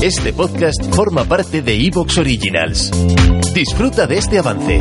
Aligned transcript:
Este 0.00 0.32
podcast 0.32 0.94
forma 0.94 1.24
parte 1.24 1.60
de 1.60 1.74
Evox 1.74 2.18
Originals. 2.18 2.92
Disfruta 3.52 4.06
de 4.06 4.18
este 4.18 4.38
avance. 4.38 4.80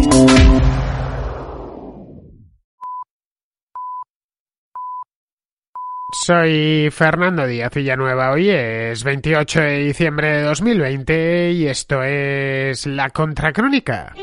Soy 6.23 6.89
Fernando 6.91 7.47
Díaz 7.47 7.73
Villanueva. 7.73 8.31
Hoy 8.31 8.51
es 8.51 9.03
28 9.03 9.59
de 9.59 9.77
diciembre 9.79 10.37
de 10.37 10.43
2020 10.43 11.51
y 11.51 11.65
esto 11.65 12.03
es 12.03 12.85
La 12.85 13.09
Contracrónica. 13.09 14.13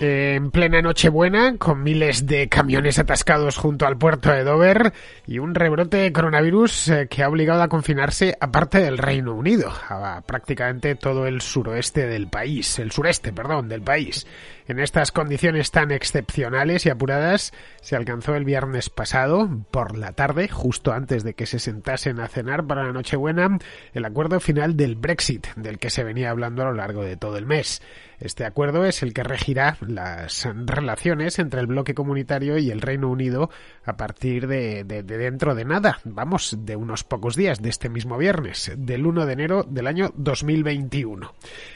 En 0.00 0.52
plena 0.52 0.80
Nochebuena, 0.80 1.56
con 1.58 1.82
miles 1.82 2.24
de 2.24 2.48
camiones 2.48 3.00
atascados 3.00 3.56
junto 3.56 3.84
al 3.84 3.98
puerto 3.98 4.30
de 4.30 4.44
Dover 4.44 4.92
y 5.26 5.40
un 5.40 5.56
rebrote 5.56 5.96
de 5.96 6.12
coronavirus 6.12 6.88
eh, 6.88 7.08
que 7.08 7.24
ha 7.24 7.28
obligado 7.28 7.62
a 7.62 7.68
confinarse 7.68 8.36
aparte 8.38 8.78
del 8.78 8.96
Reino 8.96 9.34
Unido, 9.34 9.72
a 9.88 10.22
prácticamente 10.24 10.94
todo 10.94 11.26
el 11.26 11.40
suroeste 11.40 12.06
del 12.06 12.28
país, 12.28 12.78
el 12.78 12.92
sureste, 12.92 13.32
perdón, 13.32 13.68
del 13.68 13.82
país. 13.82 14.24
En 14.68 14.78
estas 14.78 15.10
condiciones 15.10 15.72
tan 15.72 15.90
excepcionales 15.90 16.86
y 16.86 16.90
apuradas 16.90 17.52
se 17.80 17.96
alcanzó 17.96 18.36
el 18.36 18.44
viernes 18.44 18.90
pasado, 18.90 19.48
por 19.72 19.98
la 19.98 20.12
tarde, 20.12 20.46
justo 20.46 20.92
antes 20.92 21.24
de 21.24 21.34
que 21.34 21.46
se 21.46 21.58
sentasen 21.58 22.20
a 22.20 22.28
cenar 22.28 22.66
para 22.66 22.84
la 22.84 22.92
Nochebuena, 22.92 23.58
el 23.94 24.04
acuerdo 24.04 24.38
final 24.38 24.76
del 24.76 24.94
Brexit, 24.94 25.48
del 25.56 25.78
que 25.80 25.90
se 25.90 26.04
venía 26.04 26.30
hablando 26.30 26.62
a 26.62 26.66
lo 26.66 26.74
largo 26.74 27.02
de 27.02 27.16
todo 27.16 27.36
el 27.36 27.46
mes. 27.46 27.82
Este 28.20 28.44
acuerdo 28.44 28.84
es 28.84 29.02
el 29.02 29.14
que 29.14 29.22
regirá 29.22 29.76
las 29.88 30.48
relaciones 30.66 31.38
entre 31.38 31.60
el 31.60 31.66
bloque 31.66 31.94
comunitario 31.94 32.58
y 32.58 32.70
el 32.70 32.80
Reino 32.80 33.08
Unido 33.08 33.50
a 33.84 33.96
partir 33.96 34.46
de, 34.46 34.84
dentro 34.84 35.54
de 35.54 35.64
nada, 35.64 35.98
vamos, 36.04 36.56
de 36.60 36.76
unos 36.76 37.04
pocos 37.04 37.36
días, 37.36 37.62
de 37.62 37.70
este 37.70 37.88
mismo 37.88 38.18
viernes, 38.18 38.72
del 38.76 39.06
1 39.06 39.26
de 39.26 39.32
enero 39.32 39.62
del 39.62 39.86
año 39.86 40.12
2021. 40.16 41.32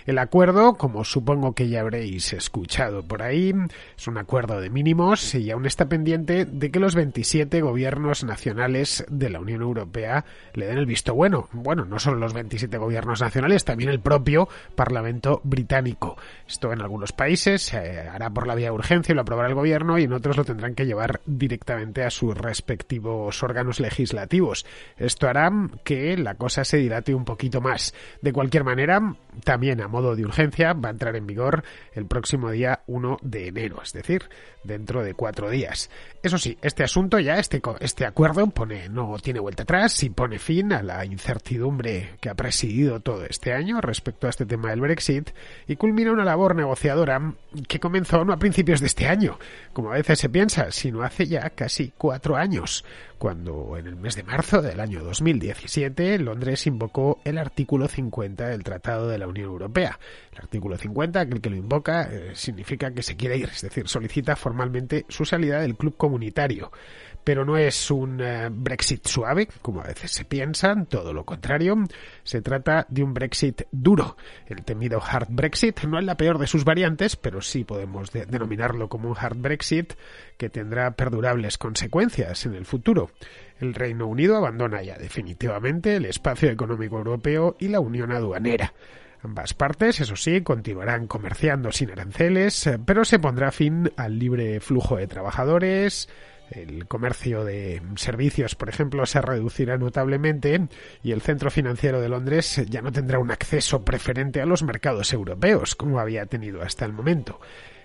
El 0.06 0.18
acuerdo, 0.18 0.74
como 0.74 1.04
supongo 1.04 1.54
que 1.54 1.68
ya 1.68 1.80
habréis 1.80 2.32
escuchado, 2.32 3.02
por 3.02 3.22
ahí. 3.22 3.52
Es 3.96 4.08
un 4.08 4.18
acuerdo 4.18 4.60
de 4.60 4.70
mínimos 4.70 5.34
y 5.34 5.50
aún 5.50 5.66
está 5.66 5.88
pendiente 5.88 6.44
de 6.44 6.70
que 6.70 6.80
los 6.80 6.94
27 6.94 7.60
gobiernos 7.60 8.24
nacionales 8.24 9.04
de 9.08 9.30
la 9.30 9.40
Unión 9.40 9.62
Europea 9.62 10.24
le 10.54 10.66
den 10.66 10.78
el 10.78 10.86
visto 10.86 11.14
bueno. 11.14 11.48
Bueno, 11.52 11.84
no 11.84 11.98
solo 11.98 12.18
los 12.18 12.34
27 12.34 12.76
gobiernos 12.78 13.20
nacionales, 13.20 13.64
también 13.64 13.90
el 13.90 14.00
propio 14.00 14.48
Parlamento 14.74 15.40
británico. 15.44 16.16
Esto 16.46 16.72
en 16.72 16.82
algunos 16.82 17.12
países 17.12 17.62
se 17.62 18.01
hará 18.08 18.30
por 18.30 18.46
la 18.46 18.54
vía 18.54 18.66
de 18.66 18.72
urgencia 18.72 19.12
y 19.12 19.14
lo 19.14 19.22
aprobará 19.22 19.48
el 19.48 19.54
gobierno 19.54 19.98
y 19.98 20.04
en 20.04 20.12
otros 20.12 20.36
lo 20.36 20.44
tendrán 20.44 20.74
que 20.74 20.86
llevar 20.86 21.20
directamente 21.26 22.04
a 22.04 22.10
sus 22.10 22.36
respectivos 22.36 23.42
órganos 23.42 23.80
legislativos. 23.80 24.66
Esto 24.96 25.28
hará 25.28 25.50
que 25.84 26.16
la 26.16 26.34
cosa 26.34 26.64
se 26.64 26.78
dilate 26.78 27.14
un 27.14 27.24
poquito 27.24 27.60
más. 27.60 27.94
De 28.20 28.32
cualquier 28.32 28.64
manera, 28.64 29.14
también 29.44 29.80
a 29.80 29.88
modo 29.88 30.16
de 30.16 30.24
urgencia 30.24 30.72
va 30.72 30.88
a 30.88 30.92
entrar 30.92 31.16
en 31.16 31.26
vigor 31.26 31.64
el 31.94 32.06
próximo 32.06 32.50
día 32.50 32.80
1 32.86 33.18
de 33.22 33.48
enero, 33.48 33.80
es 33.82 33.92
decir, 33.92 34.28
dentro 34.64 35.02
de 35.02 35.14
cuatro 35.14 35.50
días. 35.50 35.90
Eso 36.22 36.38
sí, 36.38 36.56
este 36.62 36.84
asunto 36.84 37.18
ya, 37.18 37.34
este, 37.34 37.60
este 37.80 38.06
acuerdo 38.06 38.46
pone, 38.48 38.88
no 38.88 39.16
tiene 39.20 39.40
vuelta 39.40 39.64
atrás 39.64 40.02
y 40.02 40.10
pone 40.10 40.38
fin 40.38 40.72
a 40.72 40.82
la 40.82 41.04
incertidumbre 41.04 42.16
que 42.20 42.28
ha 42.28 42.34
presidido 42.34 43.00
todo 43.00 43.24
este 43.24 43.52
año 43.52 43.80
respecto 43.80 44.26
a 44.26 44.30
este 44.30 44.46
tema 44.46 44.70
del 44.70 44.80
Brexit 44.80 45.30
y 45.66 45.76
culmina 45.76 46.12
una 46.12 46.24
labor 46.24 46.54
negociadora 46.54 47.34
que 47.68 47.80
comenzó 47.80 48.24
no 48.24 48.32
a 48.32 48.38
principios 48.38 48.80
de 48.80 48.86
este 48.86 49.06
año, 49.06 49.38
como 49.72 49.90
a 49.90 49.96
veces 49.96 50.20
se 50.20 50.28
piensa, 50.28 50.70
sino 50.70 51.02
hace 51.02 51.26
ya 51.26 51.50
casi 51.50 51.92
cuatro 51.96 52.36
años, 52.36 52.84
cuando 53.18 53.76
en 53.76 53.86
el 53.86 53.96
mes 53.96 54.16
de 54.16 54.22
marzo 54.22 54.62
del 54.62 54.80
año 54.80 55.02
2017 55.02 56.18
Londres 56.18 56.66
invocó 56.66 57.20
el 57.24 57.38
artículo 57.38 57.88
50 57.88 58.48
del 58.48 58.64
Tratado 58.64 59.08
de 59.08 59.18
la 59.18 59.26
Unión 59.26 59.46
Europea. 59.46 59.98
El 60.32 60.38
artículo 60.38 60.76
50, 60.76 61.20
aquel 61.20 61.40
que 61.40 61.50
lo 61.50 61.56
invoca, 61.56 62.08
eh, 62.10 62.32
significa 62.34 62.92
que 62.92 63.02
se 63.02 63.16
quiere 63.16 63.36
ir, 63.36 63.50
es 63.52 63.62
decir, 63.62 63.88
solicita 63.88 64.34
formalmente 64.34 64.51
su 65.08 65.24
salida 65.24 65.60
del 65.60 65.76
club 65.76 65.96
comunitario. 65.96 66.70
Pero 67.24 67.44
no 67.44 67.56
es 67.56 67.90
un 67.90 68.20
eh, 68.20 68.48
Brexit 68.50 69.06
suave, 69.06 69.46
como 69.62 69.80
a 69.80 69.84
veces 69.84 70.10
se 70.10 70.24
piensa, 70.24 70.74
todo 70.88 71.12
lo 71.12 71.24
contrario. 71.24 71.76
Se 72.24 72.42
trata 72.42 72.84
de 72.88 73.04
un 73.04 73.14
Brexit 73.14 73.62
duro. 73.70 74.16
El 74.46 74.64
temido 74.64 75.00
hard 75.00 75.28
Brexit 75.30 75.84
no 75.84 76.00
es 76.00 76.04
la 76.04 76.16
peor 76.16 76.38
de 76.38 76.48
sus 76.48 76.64
variantes, 76.64 77.14
pero 77.14 77.40
sí 77.40 77.62
podemos 77.62 78.10
denominarlo 78.10 78.88
como 78.88 79.08
un 79.08 79.16
hard 79.16 79.36
Brexit 79.36 79.92
que 80.36 80.50
tendrá 80.50 80.90
perdurables 80.96 81.58
consecuencias 81.58 82.44
en 82.46 82.54
el 82.54 82.66
futuro. 82.66 83.12
El 83.60 83.74
Reino 83.74 84.08
Unido 84.08 84.36
abandona 84.36 84.82
ya 84.82 84.98
definitivamente 84.98 85.94
el 85.94 86.06
espacio 86.06 86.50
económico 86.50 86.98
europeo 86.98 87.56
y 87.60 87.68
la 87.68 87.78
unión 87.78 88.10
aduanera. 88.10 88.72
Ambas 89.22 89.54
partes, 89.54 90.00
eso 90.00 90.16
sí, 90.16 90.42
continuarán 90.42 91.06
comerciando 91.06 91.70
sin 91.70 91.90
aranceles, 91.92 92.66
eh, 92.66 92.78
pero 92.84 93.04
se 93.04 93.20
pondrá 93.20 93.52
fin 93.52 93.92
al 93.96 94.18
libre 94.18 94.58
flujo 94.58 94.96
de 94.96 95.06
trabajadores, 95.06 96.08
el 96.54 96.86
comercio 96.86 97.44
de 97.44 97.82
servicios, 97.96 98.54
por 98.54 98.68
ejemplo, 98.68 99.06
se 99.06 99.20
reducirá 99.20 99.78
notablemente 99.78 100.68
y 101.02 101.12
el 101.12 101.22
centro 101.22 101.50
financiero 101.50 102.00
de 102.00 102.08
Londres 102.08 102.62
ya 102.68 102.82
no 102.82 102.92
tendrá 102.92 103.18
un 103.18 103.30
acceso 103.30 103.84
preferente 103.84 104.40
a 104.40 104.46
los 104.46 104.62
mercados 104.62 105.12
europeos, 105.12 105.74
como 105.74 105.98
había 105.98 106.26
tenido 106.26 106.62
hasta 106.62 106.84
el 106.84 106.92
momento. 106.92 107.40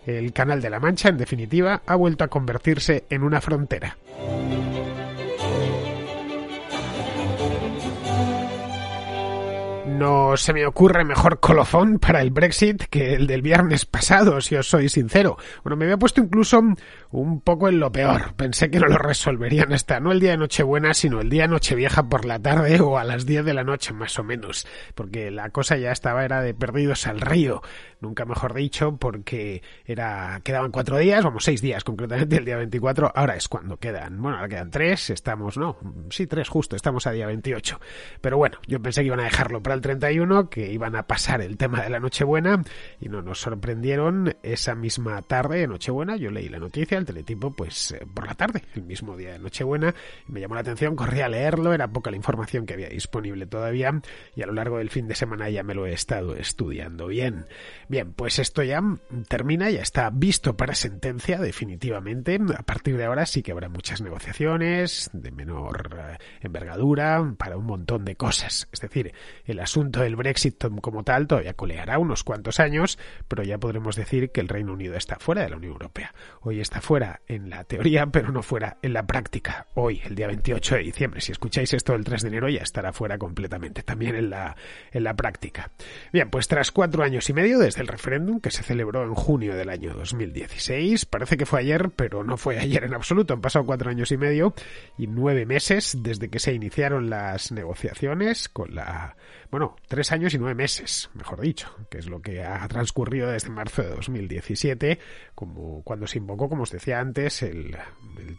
El 0.05 0.33
Canal 0.33 0.61
de 0.61 0.69
la 0.69 0.79
Mancha, 0.79 1.09
en 1.09 1.17
definitiva, 1.17 1.81
ha 1.85 1.95
vuelto 1.95 2.23
a 2.23 2.29
convertirse 2.29 3.05
en 3.09 3.23
una 3.23 3.41
frontera. 3.41 3.97
No 9.97 10.37
se 10.37 10.53
me 10.53 10.65
ocurre 10.65 11.03
mejor 11.03 11.39
colofón 11.39 11.99
para 11.99 12.21
el 12.21 12.31
Brexit 12.31 12.83
que 12.83 13.15
el 13.15 13.27
del 13.27 13.41
viernes 13.41 13.85
pasado, 13.85 14.39
si 14.41 14.55
os 14.55 14.69
soy 14.69 14.89
sincero. 14.89 15.37
Bueno, 15.63 15.75
me 15.75 15.85
había 15.85 15.97
puesto 15.97 16.21
incluso 16.21 16.61
un 17.11 17.41
poco 17.41 17.69
en 17.69 17.79
lo 17.79 17.91
peor. 17.91 18.33
Pensé 18.35 18.69
que 18.69 18.79
no 18.79 18.87
lo 18.87 18.97
resolverían 18.97 19.73
hasta 19.73 19.99
no 19.99 20.11
el 20.11 20.19
día 20.19 20.31
de 20.31 20.37
Nochebuena, 20.37 20.93
sino 20.93 21.21
el 21.21 21.29
día 21.29 21.43
de 21.43 21.49
Nochevieja 21.49 22.07
por 22.09 22.25
la 22.25 22.39
tarde 22.39 22.79
o 22.79 22.97
a 22.97 23.03
las 23.03 23.25
10 23.25 23.45
de 23.45 23.53
la 23.53 23.63
noche 23.63 23.93
más 23.93 24.17
o 24.19 24.23
menos, 24.23 24.67
porque 24.95 25.31
la 25.31 25.49
cosa 25.49 25.77
ya 25.77 25.91
estaba 25.91 26.25
era 26.25 26.41
de 26.41 26.53
perdidos 26.53 27.07
al 27.07 27.21
río, 27.21 27.61
nunca 27.99 28.25
mejor 28.25 28.53
dicho, 28.53 28.97
porque 28.97 29.61
era 29.85 30.41
quedaban 30.43 30.71
cuatro 30.71 30.97
días, 30.97 31.23
vamos 31.23 31.43
seis 31.43 31.61
días 31.61 31.83
concretamente, 31.83 32.37
el 32.37 32.45
día 32.45 32.57
24, 32.57 33.11
ahora 33.15 33.35
es 33.35 33.47
cuando 33.47 33.77
quedan, 33.77 34.21
bueno, 34.21 34.37
ahora 34.37 34.49
quedan 34.49 34.71
tres, 34.71 35.09
estamos, 35.09 35.57
no, 35.57 35.77
sí, 36.09 36.27
tres 36.27 36.49
justo, 36.49 36.75
estamos 36.75 37.07
a 37.07 37.11
día 37.11 37.27
28. 37.27 37.79
Pero 38.21 38.37
bueno, 38.37 38.57
yo 38.67 38.81
pensé 38.81 39.01
que 39.01 39.07
iban 39.07 39.19
a 39.19 39.25
dejarlo 39.25 39.61
para 39.61 39.75
el 39.75 39.81
31, 39.87 40.49
que 40.49 40.69
iban 40.73 40.97
a 40.97 41.07
pasar 41.07 41.39
el 41.39 41.55
tema 41.55 41.81
de 41.81 41.89
la 41.89 42.01
Nochebuena 42.01 42.61
y 42.99 43.07
no 43.07 43.21
nos 43.21 43.39
sorprendieron 43.39 44.35
esa 44.43 44.75
misma 44.75 45.21
tarde 45.21 45.59
de 45.59 45.67
Nochebuena, 45.67 46.17
yo 46.17 46.29
leí 46.29 46.49
la 46.49 46.59
noticia 46.59 46.97
el 46.97 47.05
teletipo 47.05 47.51
pues 47.51 47.93
eh, 47.93 48.05
por 48.13 48.27
la 48.27 48.33
tarde, 48.33 48.63
el 48.75 48.83
mismo 48.83 49.15
día 49.15 49.31
de 49.31 49.39
Nochebuena, 49.39 49.95
me 50.27 50.41
llamó 50.41 50.55
la 50.55 50.61
atención, 50.61 50.97
corrí 50.97 51.21
a 51.21 51.29
leerlo, 51.29 51.71
era 51.71 51.87
poca 51.87 52.11
la 52.11 52.17
información 52.17 52.65
que 52.65 52.73
había 52.73 52.89
disponible 52.89 53.45
todavía 53.45 54.01
y 54.35 54.41
a 54.41 54.47
lo 54.47 54.51
largo 54.51 54.79
del 54.79 54.89
fin 54.89 55.07
de 55.07 55.15
semana 55.15 55.49
ya 55.49 55.63
me 55.63 55.73
lo 55.73 55.85
he 55.85 55.93
estado 55.93 56.35
estudiando 56.35 57.07
bien. 57.07 57.45
Bien, 57.87 58.11
pues 58.11 58.39
esto 58.39 58.63
ya 58.63 58.83
termina, 59.29 59.69
ya 59.69 59.81
está 59.81 60.09
visto 60.09 60.57
para 60.57 60.75
sentencia 60.75 61.39
definitivamente. 61.39 62.37
A 62.57 62.63
partir 62.63 62.97
de 62.97 63.05
ahora 63.05 63.25
sí 63.25 63.41
que 63.41 63.53
habrá 63.53 63.69
muchas 63.69 64.01
negociaciones 64.01 65.09
de 65.13 65.31
menor 65.31 65.95
eh, 65.97 66.17
envergadura 66.41 67.33
para 67.37 67.55
un 67.55 67.65
montón 67.65 68.03
de 68.03 68.17
cosas. 68.17 68.67
Es 68.73 68.81
decir, 68.81 69.13
el 69.45 69.59
asunto 69.59 69.76
del 69.83 70.15
Brexit 70.15 70.57
como 70.81 71.03
tal 71.03 71.27
todavía 71.27 71.53
coleará 71.53 71.99
unos 71.99 72.23
cuantos 72.23 72.59
años, 72.59 72.97
pero 73.27 73.43
ya 73.43 73.59
podremos 73.59 73.95
decir 73.95 74.31
que 74.31 74.41
el 74.41 74.47
Reino 74.47 74.73
Unido 74.73 74.95
está 74.95 75.17
fuera 75.19 75.43
de 75.43 75.49
la 75.49 75.57
Unión 75.57 75.73
Europea. 75.73 76.13
Hoy 76.41 76.59
está 76.59 76.81
fuera 76.81 77.21
en 77.27 77.49
la 77.49 77.63
teoría, 77.63 78.07
pero 78.11 78.31
no 78.31 78.41
fuera 78.41 78.77
en 78.81 78.93
la 78.93 79.05
práctica. 79.05 79.67
Hoy, 79.75 80.01
el 80.05 80.15
día 80.15 80.27
28 80.27 80.75
de 80.75 80.81
diciembre, 80.81 81.21
si 81.21 81.31
escucháis 81.31 81.73
esto 81.73 81.93
el 81.93 82.03
3 82.03 82.23
de 82.23 82.27
enero, 82.27 82.49
ya 82.49 82.61
estará 82.61 82.91
fuera 82.91 83.19
completamente, 83.19 83.83
también 83.83 84.15
en 84.15 84.31
la, 84.31 84.55
en 84.91 85.03
la 85.03 85.15
práctica. 85.15 85.69
Bien, 86.11 86.29
pues 86.29 86.47
tras 86.47 86.71
cuatro 86.71 87.03
años 87.03 87.29
y 87.29 87.33
medio 87.33 87.59
desde 87.59 87.81
el 87.81 87.87
referéndum 87.87 88.39
que 88.39 88.51
se 88.51 88.63
celebró 88.63 89.03
en 89.03 89.13
junio 89.13 89.55
del 89.55 89.69
año 89.69 89.93
2016, 89.93 91.05
parece 91.05 91.37
que 91.37 91.45
fue 91.45 91.59
ayer, 91.59 91.91
pero 91.95 92.23
no 92.23 92.37
fue 92.37 92.57
ayer 92.57 92.83
en 92.83 92.95
absoluto, 92.95 93.33
han 93.33 93.41
pasado 93.41 93.65
cuatro 93.65 93.91
años 93.91 94.11
y 94.11 94.17
medio 94.17 94.55
y 94.97 95.05
nueve 95.05 95.45
meses 95.45 95.97
desde 96.01 96.29
que 96.29 96.39
se 96.39 96.53
iniciaron 96.53 97.09
las 97.09 97.51
negociaciones 97.51 98.49
con 98.49 98.73
la 98.73 99.15
bueno, 99.49 99.66
tres 99.87 100.11
años 100.11 100.33
y 100.33 100.37
nueve 100.37 100.55
meses, 100.55 101.09
mejor 101.13 101.41
dicho, 101.41 101.73
que 101.89 101.97
es 101.97 102.07
lo 102.07 102.21
que 102.21 102.43
ha 102.43 102.67
transcurrido 102.67 103.31
desde 103.31 103.49
marzo 103.49 103.81
de 103.81 103.89
2017, 103.89 104.99
como 105.35 105.83
cuando 105.83 106.07
se 106.07 106.17
invocó, 106.17 106.49
como 106.49 106.63
os 106.63 106.71
decía 106.71 106.99
antes, 106.99 107.43
el, 107.43 107.75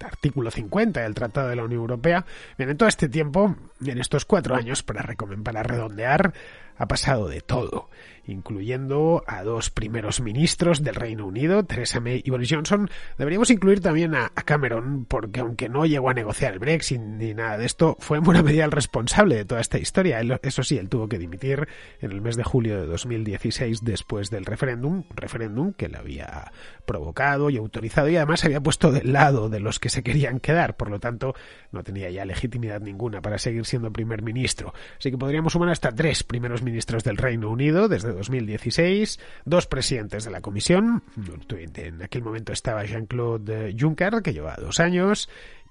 artículo 0.01 0.51
50 0.51 1.01
del 1.01 1.15
Tratado 1.15 1.49
de 1.49 1.57
la 1.57 1.65
Unión 1.65 1.81
Europea. 1.81 2.25
Bien, 2.57 2.71
en 2.71 2.77
todo 2.77 2.89
este 2.89 3.09
tiempo, 3.09 3.57
en 3.85 3.99
estos 3.99 4.25
cuatro 4.25 4.55
años, 4.55 4.83
para, 4.83 5.07
para 5.43 5.63
redondear, 5.63 6.33
ha 6.77 6.87
pasado 6.87 7.29
de 7.29 7.41
todo 7.41 7.89
incluyendo 8.29 9.25
a 9.27 9.43
dos 9.43 9.71
primeros 9.71 10.21
ministros 10.21 10.83
del 10.83 10.95
Reino 10.95 11.27
Unido, 11.27 11.65
Theresa 11.65 11.99
May 11.99 12.23
y 12.25 12.31
Boris 12.31 12.51
Johnson. 12.51 12.89
Deberíamos 13.17 13.51
incluir 13.51 13.81
también 13.81 14.15
a, 14.15 14.29
Cameron, 14.45 15.05
porque 15.07 15.41
aunque 15.41 15.69
no 15.69 15.85
llegó 15.85 16.11
a 16.11 16.15
negociar 16.15 16.55
el 16.55 16.59
Brexit 16.59 17.01
ni 17.01 17.35
nada 17.35 17.59
de 17.59 17.67
esto, 17.67 17.97
fue 17.99 18.19
en 18.19 18.25
buena 18.25 18.43
medida 18.43 18.65
el 18.65 18.71
responsable 18.71 19.37
de 19.37 19.45
toda 19.45 19.61
esta 19.61 19.79
historia. 19.79 20.21
eso 20.43 20.63
sí, 20.63 20.79
él 20.79 20.89
tuvo 20.89 21.09
que 21.09 21.19
dimitir 21.19 21.69
en 22.01 22.13
el 22.13 22.21
mes 22.21 22.37
de 22.37 22.45
julio 22.45 22.81
de 22.81 22.87
2016 22.87 23.83
después 23.83 24.31
del 24.31 24.45
referéndum, 24.45 25.05
referéndum 25.15 25.73
que 25.73 25.89
le 25.89 25.99
había 25.99 26.53
provocado 26.87 27.51
y 27.51 27.57
autorizado 27.57 28.09
y 28.09 28.17
además 28.17 28.45
había 28.45 28.61
puesto 28.61 28.93
del 28.93 29.13
lado 29.13 29.49
de 29.49 29.61
los 29.61 29.79
que 29.79 29.91
se 29.91 30.03
querían 30.03 30.41
quedar, 30.41 30.77
por 30.77 30.91
lo 30.91 31.01
tanto 31.01 31.35
no 31.73 31.83
tenía 31.83 32.11
ya 32.11 32.25
legitimidad 32.25 32.81
ninguna 32.81 33.21
para 33.21 33.39
seguir 33.39 33.65
siendo 33.69 33.93
primer 33.93 34.23
ministro. 34.23 34.73
Así 34.99 35.11
que 35.11 35.19
podríamos 35.19 35.53
sumar 35.53 35.71
hasta 35.71 35.93
tres 35.93 36.25
primeros 36.25 36.63
ministros 36.63 37.05
del 37.05 37.17
Reino 37.17 37.51
Unido 37.51 37.89
desde 37.89 38.13
2016, 38.13 39.21
dos 39.45 39.67
presidentes 39.67 40.25
de 40.25 40.31
la 40.31 40.41
Comisión, 40.41 41.03
en 41.49 42.03
aquel 42.03 42.23
momento 42.23 42.53
estaba 42.53 42.85
Jean-Claude 42.85 43.77
Juncker, 43.79 44.23
que 44.23 44.33
lleva 44.33 44.57
dos 44.57 44.81
años, 44.81 45.29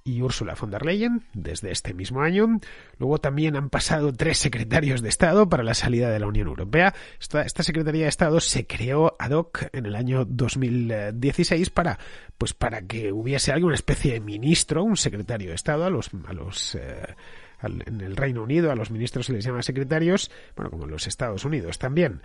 y 0.07 0.21
Ursula 0.21 0.55
von 0.59 0.71
der 0.71 0.85
Leyen 0.85 1.23
desde 1.33 1.71
este 1.71 1.93
mismo 1.93 2.21
año. 2.21 2.59
Luego 2.97 3.17
también 3.19 3.55
han 3.55 3.69
pasado 3.69 4.13
tres 4.13 4.37
secretarios 4.37 5.01
de 5.01 5.09
Estado 5.09 5.49
para 5.49 5.63
la 5.63 5.73
salida 5.73 6.09
de 6.09 6.19
la 6.19 6.27
Unión 6.27 6.47
Europea. 6.47 6.93
Esta, 7.19 7.63
Secretaría 7.63 8.03
de 8.03 8.09
Estado 8.09 8.39
se 8.39 8.65
creó 8.65 9.15
ad 9.19 9.31
hoc 9.31 9.65
en 9.73 9.85
el 9.85 9.95
año 9.95 10.23
2016 10.25 11.69
para, 11.71 11.99
pues 12.37 12.53
para 12.53 12.83
que 12.83 13.11
hubiese 13.11 13.51
alguna 13.51 13.75
especie 13.75 14.13
de 14.13 14.21
ministro, 14.21 14.83
un 14.83 14.95
secretario 14.95 15.49
de 15.49 15.55
Estado 15.55 15.83
a 15.83 15.89
los, 15.89 16.09
a 16.25 16.33
los 16.33 16.75
eh, 16.75 17.15
en 17.61 18.01
el 18.01 18.15
Reino 18.15 18.43
Unido 18.43 18.71
a 18.71 18.75
los 18.75 18.91
ministros 18.91 19.27
se 19.27 19.33
les 19.33 19.45
llama 19.45 19.61
secretarios, 19.63 20.31
bueno, 20.55 20.69
como 20.69 20.85
en 20.85 20.91
los 20.91 21.07
Estados 21.07 21.45
Unidos 21.45 21.79
también 21.79 22.21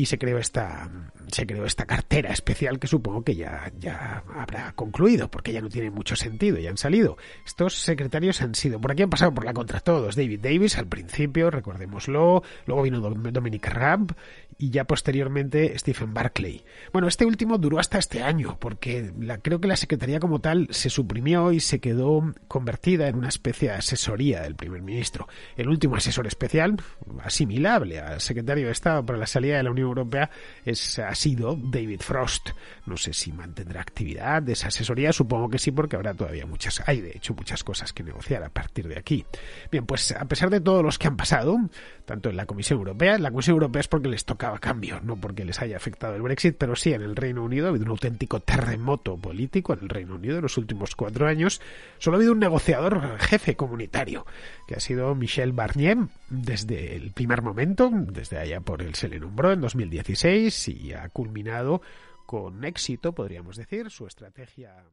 y 0.00 0.06
se 0.06 0.18
creó 0.18 0.38
esta 0.38 0.88
se 1.30 1.46
creó 1.46 1.66
esta 1.66 1.84
cartera 1.84 2.32
especial 2.32 2.78
que 2.78 2.86
supongo 2.86 3.22
que 3.22 3.36
ya, 3.36 3.70
ya 3.78 4.24
habrá 4.34 4.72
concluido 4.72 5.30
porque 5.30 5.52
ya 5.52 5.60
no 5.60 5.68
tiene 5.68 5.90
mucho 5.90 6.16
sentido 6.16 6.58
ya 6.58 6.70
han 6.70 6.78
salido. 6.78 7.18
Estos 7.46 7.76
secretarios 7.76 8.40
han 8.40 8.54
sido 8.54 8.80
por 8.80 8.92
aquí 8.92 9.02
han 9.02 9.10
pasado 9.10 9.32
por 9.34 9.44
la 9.44 9.52
contra 9.52 9.80
todos. 9.80 10.16
David 10.16 10.40
Davis 10.40 10.78
al 10.78 10.86
principio 10.86 11.50
recordémoslo 11.50 12.42
luego 12.66 12.82
vino 12.82 13.00
Dominic 13.00 13.68
Raab 13.68 14.14
y 14.58 14.70
ya 14.70 14.84
posteriormente 14.84 15.78
Stephen 15.78 16.14
Barclay. 16.14 16.64
Bueno 16.92 17.06
este 17.06 17.26
último 17.26 17.58
duró 17.58 17.78
hasta 17.78 17.98
este 17.98 18.22
año 18.22 18.56
porque 18.58 19.12
creo 19.42 19.60
que 19.60 19.68
la 19.68 19.76
secretaría 19.76 20.18
como 20.18 20.40
tal 20.40 20.68
se 20.70 20.88
suprimió 20.88 21.52
y 21.52 21.60
se 21.60 21.78
quedó 21.78 22.32
convertida 22.48 23.06
en 23.08 23.16
una 23.16 23.28
especie 23.28 23.68
de 23.68 23.74
asesoría 23.74 24.40
del 24.40 24.54
primer 24.54 24.80
ministro. 24.80 25.28
El 25.56 25.68
último 25.68 25.96
asesor 25.96 26.26
especial 26.26 26.80
asimilable 27.22 28.00
al 28.00 28.20
secretario 28.20 28.66
de 28.66 28.72
Estado 28.72 29.04
para 29.04 29.18
la 29.18 29.26
salida 29.26 29.58
de 29.58 29.62
la 29.62 29.70
Unión 29.70 29.89
Europea 29.90 30.30
es, 30.64 30.98
ha 30.98 31.14
sido 31.14 31.56
David 31.56 32.00
Frost. 32.00 32.50
No 32.86 32.96
sé 32.96 33.12
si 33.12 33.32
mantendrá 33.32 33.80
actividad 33.80 34.42
de 34.42 34.52
esa 34.52 34.68
asesoría, 34.68 35.12
supongo 35.12 35.48
que 35.48 35.58
sí, 35.58 35.70
porque 35.70 35.96
habrá 35.96 36.14
todavía 36.14 36.46
muchas, 36.46 36.82
hay 36.86 37.00
de 37.00 37.10
hecho 37.10 37.34
muchas 37.34 37.64
cosas 37.64 37.92
que 37.92 38.02
negociar 38.02 38.42
a 38.42 38.48
partir 38.48 38.88
de 38.88 38.98
aquí. 38.98 39.24
Bien, 39.70 39.86
pues 39.86 40.12
a 40.12 40.24
pesar 40.26 40.50
de 40.50 40.60
todos 40.60 40.82
los 40.82 40.98
que 40.98 41.08
han 41.08 41.16
pasado, 41.16 41.58
tanto 42.04 42.30
en 42.30 42.36
la 42.36 42.46
Comisión 42.46 42.78
Europea, 42.78 43.18
la 43.18 43.30
Comisión 43.30 43.54
Europea 43.54 43.80
es 43.80 43.88
porque 43.88 44.08
les 44.08 44.24
tocaba 44.24 44.58
cambio, 44.58 45.00
no 45.02 45.16
porque 45.16 45.44
les 45.44 45.60
haya 45.60 45.76
afectado 45.76 46.14
el 46.14 46.22
Brexit, 46.22 46.56
pero 46.58 46.76
sí 46.76 46.92
en 46.92 47.02
el 47.02 47.16
Reino 47.16 47.44
Unido 47.44 47.66
ha 47.66 47.70
habido 47.70 47.84
un 47.84 47.92
auténtico 47.92 48.40
terremoto 48.40 49.16
político 49.16 49.72
en 49.72 49.80
el 49.82 49.88
Reino 49.88 50.14
Unido 50.14 50.36
en 50.36 50.42
los 50.42 50.58
últimos 50.58 50.96
cuatro 50.96 51.26
años. 51.26 51.60
Solo 51.98 52.16
ha 52.16 52.18
habido 52.18 52.32
un 52.32 52.40
negociador 52.40 53.18
jefe 53.18 53.56
comunitario, 53.56 54.26
que 54.66 54.74
ha 54.74 54.80
sido 54.80 55.14
Michel 55.14 55.52
Barnier, 55.52 55.98
desde 56.28 56.96
el 56.96 57.12
primer 57.12 57.42
momento, 57.42 57.90
desde 57.92 58.38
allá 58.38 58.60
por 58.60 58.82
él 58.82 58.94
se 58.94 59.08
le 59.08 59.20
nombró 59.20 59.52
en 59.52 59.60
2016 59.74 60.68
y 60.68 60.92
ha 60.92 61.08
culminado 61.08 61.80
con 62.26 62.64
éxito, 62.64 63.12
podríamos 63.12 63.56
decir, 63.56 63.90
su 63.90 64.06
estrategia. 64.06 64.84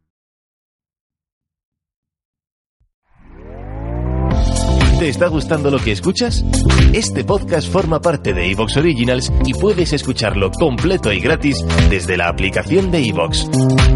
¿Te 5.00 5.09
está 5.09 5.27
gustando 5.27 5.69
lo 5.69 5.77
que 5.77 5.91
escuchas? 5.91 6.44
Este 6.91 7.24
podcast 7.24 7.71
forma 7.71 8.01
parte 8.01 8.33
de 8.33 8.50
Evox 8.50 8.77
Originals 8.77 9.31
y 9.45 9.53
puedes 9.53 9.94
escucharlo 9.94 10.51
completo 10.51 11.13
y 11.13 11.19
gratis 11.19 11.63
desde 11.91 12.18
la 12.18 12.30
aplicación 12.30 12.89
de 12.89 13.07
Evox. 13.07 13.47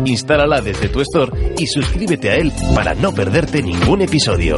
Instálala 0.06 0.62
desde 0.62 0.90
tu 0.90 1.02
store 1.02 1.56
y 1.58 1.66
suscríbete 1.66 2.30
a 2.30 2.36
él 2.36 2.54
para 2.76 2.94
no 2.94 3.12
perderte 3.14 3.64
ningún 3.64 4.02
episodio. 4.02 4.58